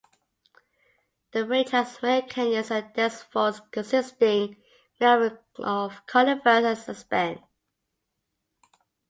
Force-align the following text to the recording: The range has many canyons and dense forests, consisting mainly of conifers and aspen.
The 1.31 1.45
range 1.45 1.69
has 1.69 2.01
many 2.01 2.25
canyons 2.27 2.71
and 2.71 2.91
dense 2.95 3.21
forests, 3.21 3.61
consisting 3.69 4.57
mainly 4.99 5.37
of 5.59 6.03
conifers 6.07 6.87
and 6.87 6.97
aspen. 6.97 7.43